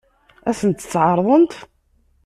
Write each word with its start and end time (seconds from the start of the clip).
Ad 0.49 0.55
sen-tt-ɛeṛḍent? 0.59 1.53